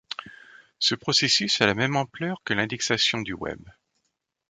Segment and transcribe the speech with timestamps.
[0.79, 3.61] Ce processus a la même ampleur que l'indexation du Web.